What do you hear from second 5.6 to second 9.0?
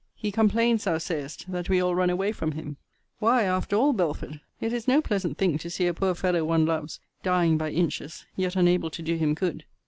see a poor fellow one loves, dying by inches, yet unable